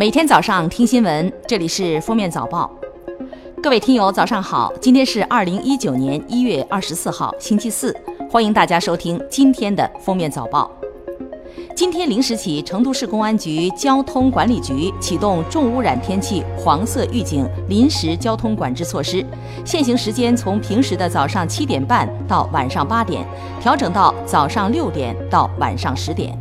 [0.00, 2.70] 每天早上听新闻，这里是封面早报。
[3.62, 4.72] 各位听友，早上好！
[4.80, 7.94] 今天是二零一九年一月二十四号，星期四，
[8.30, 10.70] 欢迎大家收听今天的封面早报。
[11.76, 19.22] 今天零时起，成都市公安局交通管理局启动重污染天气黄色预警临时交通管制措施，
[19.66, 23.22] 限行时间从平时的早上七点半到晚上八点，
[23.60, 26.34] 调整到早上六点到晚上十点。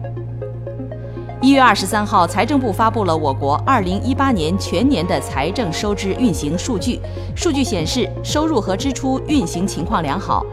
[1.42, 7.00] 一月二十三号，财政部发布了我国二零一八年全年的财政收支运行数据。
[7.34, 10.46] 数据显示，收入和支出运行情况良好。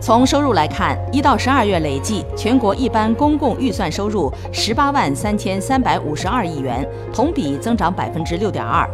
[0.00, 8.88] 从收入来看，一到十二月累计，全国一般公共预算收入十八万三千三百五十二亿元，同比增长百分之六点二。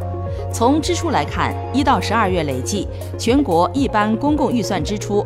[0.50, 5.22] 从支出来看，一到十二月累计，全国一般公共预算支出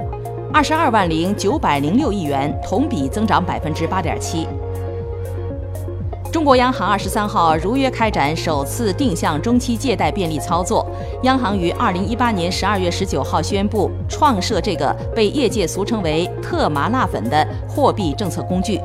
[0.52, 4.48] 二十二万零九百零六亿元，同比增长百分之八点七。
[6.32, 10.86] 中国央行二十三号如约开展首次定向中期借贷便利操作。
[11.24, 18.80] 央行于二零一八年十二月十九号宣布创设这个被业界俗称为“特麻辣粉”的货币政策工具。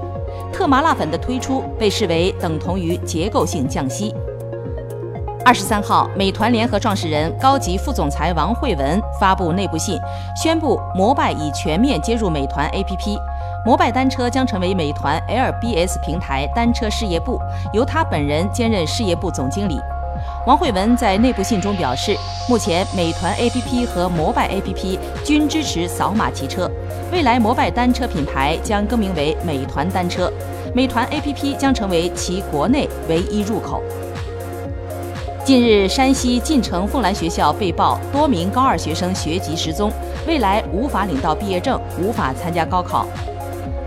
[0.51, 4.13] 特麻辣粉的推出被视为等同于结构性降息。
[5.45, 9.99] 二十三号，美团联合创始人、高级副总裁王慧文发布内部信，
[10.35, 13.19] 宣布摩拜已全面接入美团 APP。
[13.65, 17.39] 摩拜单车将成为美团 LBS 平台单车事业部，
[17.73, 19.81] 由他本人兼任事业部总经理。
[20.45, 22.15] 王慧文在内部信中表示，
[22.47, 26.69] 目前美团 APP 和摩拜 APP 均支持扫码骑车，
[27.11, 30.31] 未来摩拜单车品牌将更名为美团单车，
[30.75, 33.81] 美团 APP 将成为其国内唯一入口。
[35.43, 39.91] 近日，山西晋城凤兰学校被曝多名高二学生学籍失踪，
[40.27, 43.07] 未来无法领到毕业证，无法参加高考。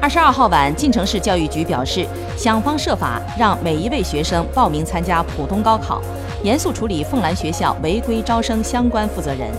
[0.01, 6.01] 二十二号晚，晋城市教育局表示，想方设法让每一位学生报名参加普通高考，
[6.45, 9.51] 严肃处理凤兰学校违规招生相关负责人。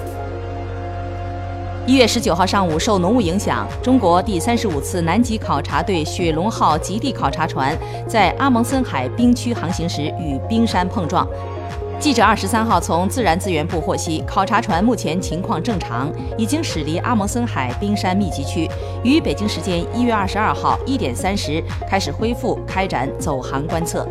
[1.85, 7.77] 一月十九号上午，受浓雾影响，中国第三十五次南极考察队“雪龙号”极地考察船
[8.07, 11.27] 在阿蒙森海冰区航行时与冰山碰撞。
[11.99, 18.69] 记者二十三号从自然资源部获悉，考察船目前情况正常，已经驶离阿蒙森海冰山密集区，
[19.03, 24.07] 于北京时间一月二十二号一点三十开始恢复开展走航观测。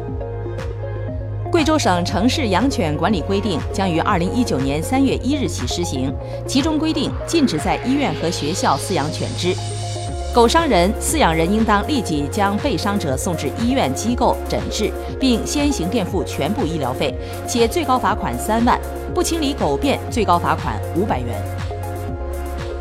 [1.50, 6.14] 贵州省城市养犬管理规定将于二零一九年三月一日起施行，
[6.46, 9.54] 其中规定禁止在医院和学校饲养犬只。
[10.38, 14.88] 狗伤人，饲养人应当立即将被伤者送至医院机构诊治，
[15.18, 17.12] 并先行垫付全部医疗费，
[17.44, 18.78] 且最高罚款三万；
[19.12, 21.34] 不清理狗便，最高罚款五百元。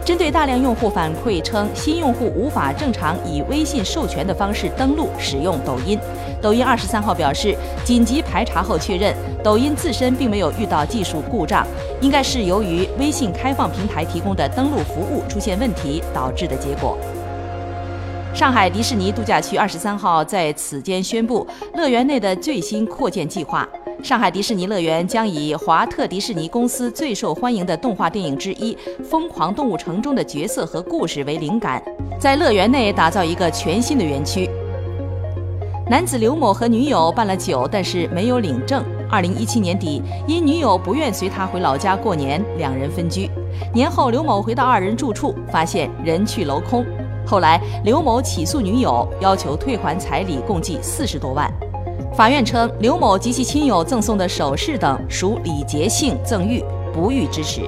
[0.06, 5.98] 针对大量用户反馈称新用户无法正常以微信授权的方式登录使用抖音，
[6.40, 11.66] 抖音二十三号表示，紧急排查后确认，抖音自身并没有遇到技术故障，
[12.02, 16.96] 应该是由于微信开放平台提供的登录服务出现问题导致的结果。
[18.34, 23.68] 上海迪士尼度假区二十三号在此间宣布乐园内的最新扩建计划。
[24.04, 31.82] 上海迪士尼乐园将以华特迪士尼公司最受欢迎的动画电影之一《疯狂动物城》中的角色和故事为灵感，
[32.20, 34.48] 在乐园内打造一个全新的园区。
[35.90, 38.84] 男子刘某和女友办了酒，但是没有领证。
[39.10, 43.30] 二零一七年底，因女友不愿随他回老家过年，两人分居。
[43.74, 46.86] 年后，刘某回到二人住处，发现人去楼空。
[47.28, 51.52] 后来，刘某起诉女友，要求退还彩礼共计四十多万。
[52.16, 57.64] 法院称，刘某及其亲友赠送的首饰等属礼节性赠与，不予支持。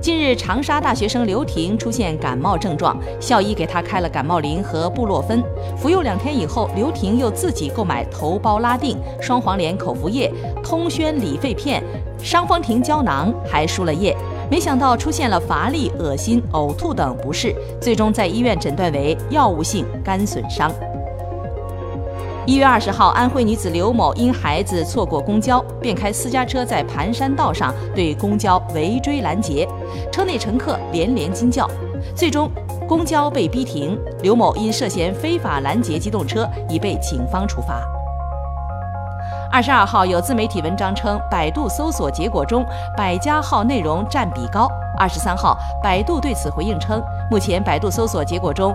[0.00, 5.42] 近日，长沙大学生刘婷出现感冒症状，校医给她开了感冒灵和布洛芬，
[5.76, 11.82] 服用两天以后，刘婷又自己购买头孢拉定、双黄连口服液、通宣理肺片、
[12.22, 14.16] 伤风停胶囊，还输了液。
[14.52, 20.70] 没想到出现了乏力、恶心、呕吐等不适，最终在医院诊断为药物性肝损伤。
[22.44, 29.66] 一月二十号，安徽女子刘某因孩子错过公交，便开私家车在盘山道上对公交围追拦截，
[30.12, 31.66] 车内乘客连连惊叫，
[32.14, 32.50] 最终
[32.86, 33.98] 公交被逼停。
[34.20, 37.82] 刘某因涉嫌非法拦截机动车，已被警方处罚。
[39.52, 42.64] 二十二号，有自媒体文章称，百度搜索结果中
[42.96, 44.66] 百家号内容占比高。
[44.98, 48.74] 二十三号，百度对此回应称，目前百度搜索结果中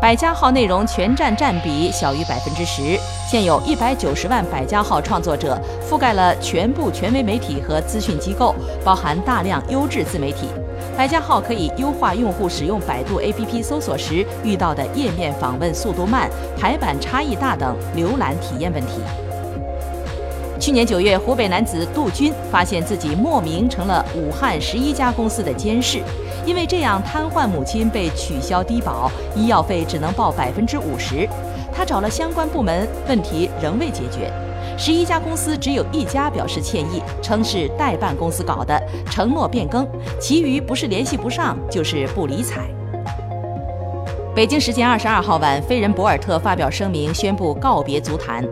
[0.00, 2.96] 百家号内容全占占比小于百分之十。
[3.28, 10.48] 现有一百九十万百家号创作者，覆盖了全部权威媒体和资讯机构，包含大量优质自媒体。
[10.96, 19.00] 百家号可以优化用户使用百度 APP 搜索时遇到的页面访问速度慢、排版差异大等浏览体验问题。
[20.64, 26.02] 去年九月，湖北男子杜军发现自己莫名成了武汉十一家公司的监事，
[26.46, 31.28] 因为这样瘫痪母亲被取消低保，医药费只能报百分之五十。
[31.70, 34.32] 他找了相关部门，问题仍未解决。
[34.78, 39.86] 十一家公司只有一家表示歉意，称是代办公司搞的，承诺变更，
[40.18, 42.62] 其余不是联系不上，就是不理睬。
[44.34, 48.42] 北京时间二十二号晚，飞人博尔特发表声明，宣布告别足坛。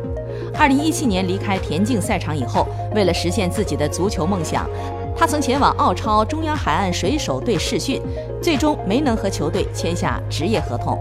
[0.58, 4.68] 二零一七年离开田径赛场以后，为了实现自己的足球梦想，
[5.16, 8.00] 他曾前往澳超中央海岸水手队试训，
[8.40, 10.98] 最终没能和球队签下职业合同。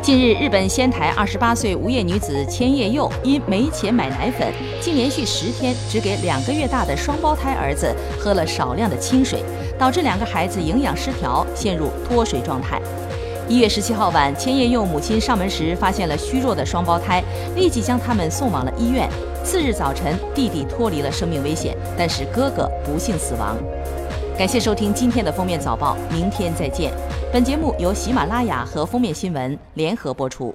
[0.00, 9.42] 近日，日本仙台二十八岁无业女子千叶佑因没钱买奶粉，竟连续十天只给两个月大的双胞胎儿子喝了少量的清水，
[9.78, 12.80] 导致两个孩子营养失调，陷入脱水状态。
[13.48, 17.24] 一月十七号晚，千叶佑母亲上门时发现了虚弱的双胞胎，
[17.56, 19.08] 立即将他们送往了医院。
[19.42, 23.56] 次日早晨，弟弟脱离了生命危险，但是哥哥不幸死亡。
[24.36, 26.92] 感谢收听今天的封面早报，明天再见。
[27.32, 30.54] 本节目由喜马拉雅和封面新闻联合播出。